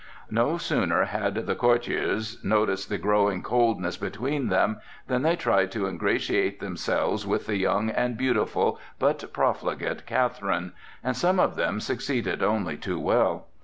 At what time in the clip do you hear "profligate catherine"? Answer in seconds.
9.31-10.73